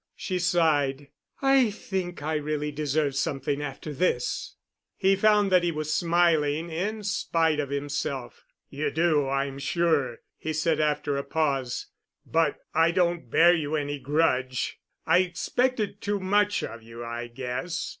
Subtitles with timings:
[0.15, 1.09] She sighed.
[1.43, 4.55] "I think I really deserve something after this."
[4.97, 8.43] He found that he was smiling in spite of himself.
[8.71, 11.85] "You do, I'm sure," he said after a pause.
[12.25, 14.79] "But I don't bear you any grudge.
[15.05, 17.87] I expected too much of you, I guess.